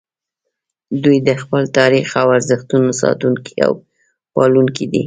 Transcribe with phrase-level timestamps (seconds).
[1.03, 3.71] دوی د خپل تاریخ او ارزښتونو ساتونکي او
[4.33, 4.99] پالونکي دي